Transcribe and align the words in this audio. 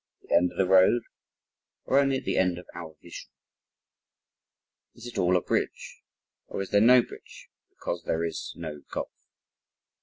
at 0.23 0.29
the 0.29 0.35
end 0.35 0.51
of 0.51 0.57
the 0.57 0.65
road 0.65 1.03
or 1.85 1.99
only 1.99 2.17
at 2.17 2.25
the 2.25 2.35
end 2.35 2.57
of 2.57 2.65
our 2.73 2.95
vision? 3.03 3.29
Is 4.95 5.05
it 5.05 5.19
all 5.19 5.37
a 5.37 5.41
bridge? 5.41 6.01
or 6.47 6.59
is 6.63 6.71
there 6.71 6.81
no 6.81 7.03
bridge 7.03 7.49
because 7.69 8.01
there 8.03 8.23
is 8.25 8.51
no 8.55 8.81
gulf? 8.89 9.11